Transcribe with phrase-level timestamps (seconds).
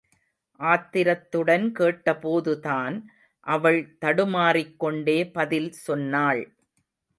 [0.59, 3.03] ஆத்திரத்துடன் கேட்டபோதுதான்,
[3.39, 6.53] அவள் தடுமாறிக் கொண்டே பதில் சொன்னாள்.